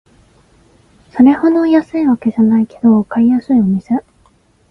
[1.11, 4.03] それほど安いわけじゃないけど買いやすいお店